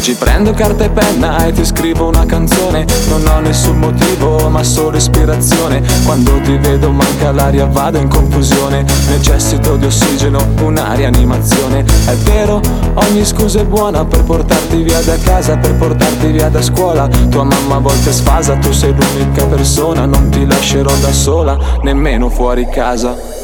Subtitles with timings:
[0.00, 2.86] Prendo carta e penna e ti scrivo una canzone.
[3.10, 5.82] Non ho nessun motivo ma solo ispirazione.
[6.06, 8.84] Quando ti vedo manca l'aria vado in confusione.
[9.08, 12.62] Necessito di ossigeno, una rianimazione È vero,
[12.94, 17.06] ogni scusa è buona per portarti via da casa Per portarti via da scuola.
[17.28, 22.30] Tua mamma a volte sfasa, tu sei l'unica persona Non ti lascerò da sola, nemmeno
[22.30, 23.39] fuori casa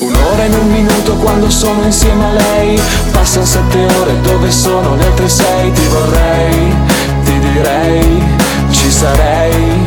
[0.00, 2.80] Un'ora in un minuto quando sono insieme a lei.
[3.10, 5.72] Passano sette ore dove sono le altre sei.
[5.72, 6.76] Ti vorrei,
[7.24, 8.22] ti direi,
[8.70, 9.86] ci sarei.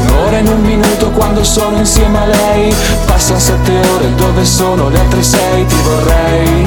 [0.00, 2.74] Un'ora in un minuto quando sono insieme a lei.
[3.04, 5.66] Passano sette ore dove sono le altre sei.
[5.66, 6.66] Ti vorrei,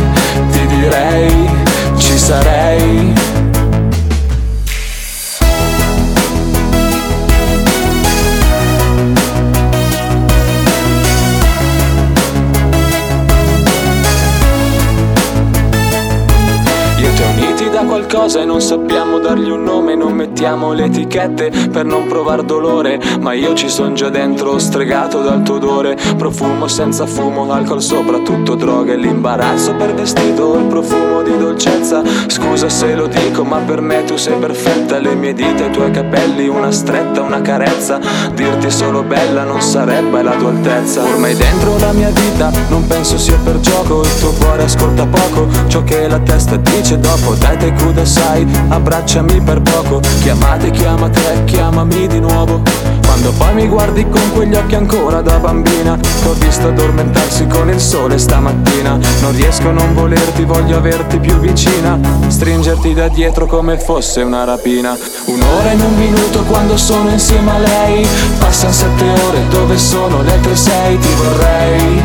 [18.05, 22.99] qualcosa e non sappiamo dargli un nome Non mettiamo le etichette per non provar dolore.
[23.19, 25.97] Ma io ci son già dentro stregato dal tuo odore.
[26.17, 29.73] Profumo senza fumo, alcol soprattutto droghe L'imbarazzo.
[29.75, 32.03] Per vestito, il profumo di dolcezza.
[32.27, 34.99] Scusa se lo dico ma per me tu sei perfetta.
[34.99, 37.99] Le mie dita, i tuoi capelli, una stretta, una carezza.
[38.33, 41.03] Dirti solo bella non sarebbe la tua altezza.
[41.03, 44.01] Ormai dentro la mia vita non penso sia per gioco.
[44.03, 47.33] Il tuo cuore ascolta poco ciò che la testa dice dopo.
[47.33, 50.01] Dai te cruda sai, abbracciami per poco.
[50.21, 52.61] Chiamate, chiamate, chiamami di nuovo.
[53.05, 57.79] Quando poi mi guardi con quegli occhi ancora da bambina T'ho visto addormentarsi con il
[57.79, 58.99] sole stamattina.
[59.21, 61.97] Non riesco a non volerti, voglio averti più vicina.
[62.27, 64.97] Stringerti da dietro come fosse una rapina.
[65.25, 68.07] Un'ora in un minuto quando sono insieme a lei.
[68.37, 70.97] Passano sette ore dove sono le altre sei?
[70.97, 72.01] Ti vorrei,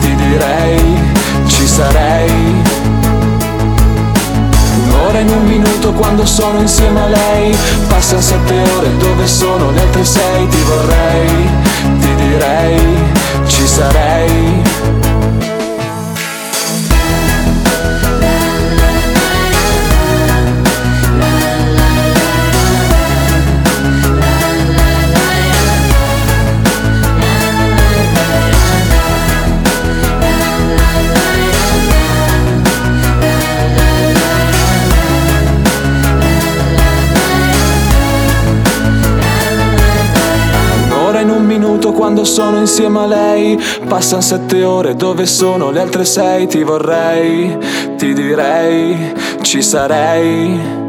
[0.00, 0.98] ti direi,
[1.46, 2.93] ci sarei
[4.94, 7.56] Un'ora in un minuto quando sono insieme a lei
[7.88, 10.48] Passano sette ore dove sono le altre sei.
[10.48, 11.50] Ti vorrei,
[12.00, 12.98] ti direi,
[13.46, 14.43] ci sarei
[41.92, 43.58] quando sono insieme a lei.
[43.86, 45.70] Passano sette ore dove sono?
[45.70, 47.56] Le altre sei Ti vorrei,
[47.96, 49.12] ti direi,
[49.42, 50.83] ci sarei